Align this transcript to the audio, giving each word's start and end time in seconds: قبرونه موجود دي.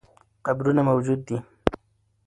قبرونه 0.45 0.81
موجود 0.89 1.19
دي. 1.27 1.37